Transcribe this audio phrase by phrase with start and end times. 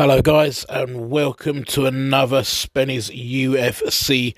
[0.00, 4.36] Hello, guys, and welcome to another Spenny's UFC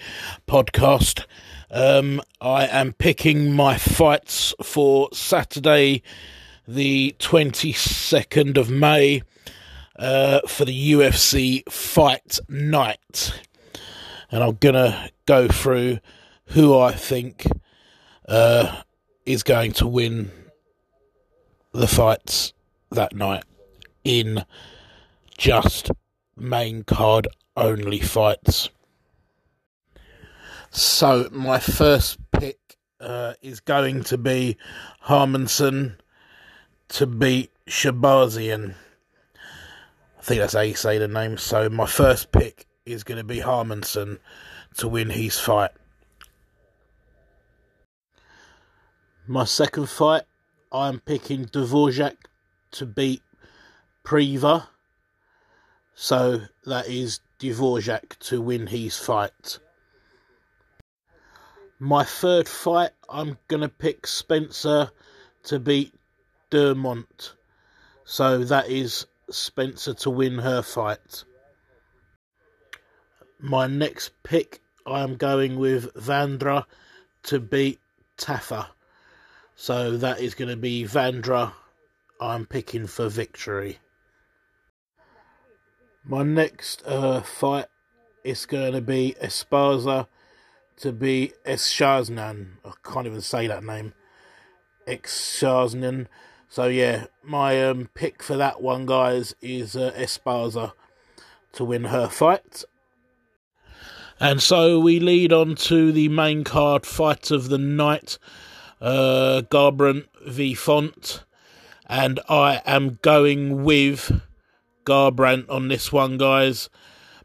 [0.49, 1.27] podcast.
[1.71, 6.03] Um, I am picking my fights for Saturday,
[6.67, 9.21] the 22nd of May,
[9.99, 13.39] uh, for the UFC fight night.
[14.31, 15.99] And I'm going to go through
[16.47, 17.45] who I think
[18.27, 18.81] uh,
[19.27, 20.31] is going to win
[21.73, 22.55] the fights
[22.91, 23.45] that night
[24.05, 24.47] in
[25.41, 25.91] just
[26.37, 27.27] main card
[27.57, 28.69] only fights.
[30.71, 34.59] So my first pick uh, is going to be
[35.07, 35.97] Hermansson
[36.91, 38.75] to beat Shahbazyan.
[40.19, 41.39] I think that's how you say the name.
[41.39, 44.19] So my first pick is going to be Hermansson
[44.77, 45.71] to win his fight.
[49.27, 50.25] My second fight,
[50.71, 52.17] I'm picking Dvorak
[52.73, 53.23] to beat
[54.05, 54.69] Priva.
[56.03, 59.59] So that is Dvorak to win his fight.
[61.79, 64.93] My third fight, I'm going to pick Spencer
[65.43, 65.93] to beat
[66.49, 67.35] Dumont.
[68.07, 71.25] So that is Spencer to win her fight.
[73.39, 76.65] My next pick, I am going with Vanderaa
[77.25, 77.79] to beat
[78.17, 78.69] Tafa.
[79.55, 81.53] So that is going to be Vanderaa
[82.19, 83.81] I'm picking for victory.
[86.05, 87.67] My next uh, fight
[88.25, 90.07] is going to be Esparza
[90.79, 92.53] to be Eshaznan.
[92.65, 93.93] I can't even say that name.
[94.87, 96.07] Eshaznan.
[96.49, 100.73] So yeah, my um, pick for that one, guys, is uh, Esparza
[101.53, 102.65] to win her fight.
[104.19, 108.19] And so we lead on to the main card fight of the night.
[108.81, 111.25] Uh, Garbrandt v Font.
[111.87, 114.21] And I am going with
[114.85, 116.69] Garbrandt on this one, guys.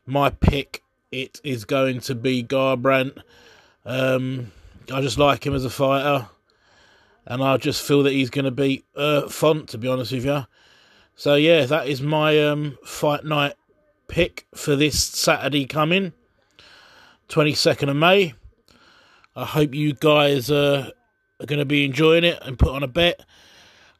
[0.05, 3.21] My pick, it is going to be Garbrandt.
[3.85, 4.51] Um,
[4.91, 6.27] I just like him as a fighter,
[7.25, 10.25] and I just feel that he's going to beat uh, Font, to be honest with
[10.25, 10.45] you.
[11.15, 13.53] So yeah, that is my um, fight night
[14.07, 16.13] pick for this Saturday coming,
[17.29, 18.33] 22nd of May.
[19.35, 20.91] I hope you guys uh,
[21.39, 23.21] are going to be enjoying it and put on a bet.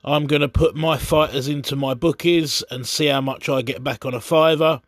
[0.08, 3.84] I'm going to put my fighters into my bookies and see how much I get
[3.84, 4.82] back on a fiver.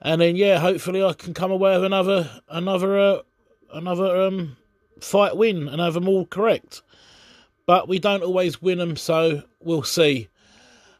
[0.00, 3.18] And then yeah, hopefully I can come away with another another uh,
[3.72, 4.56] another um
[5.00, 6.82] fight win and have them all correct.
[7.64, 10.28] But we don't always win them, so we'll see.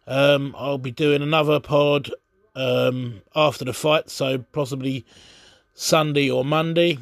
[0.06, 2.08] Um, I'll be doing another pod
[2.54, 5.04] um, after the fight, so possibly
[5.74, 6.98] Sunday or Monday.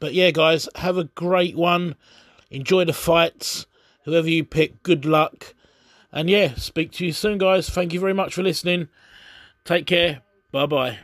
[0.00, 1.94] But yeah, guys, have a great one.
[2.50, 3.66] Enjoy the fights.
[4.04, 5.54] Whoever you pick, good luck.
[6.12, 7.68] And yeah, speak to you soon, guys.
[7.68, 8.88] Thank you very much for listening.
[9.64, 10.22] Take care.
[10.50, 10.98] Bye bye.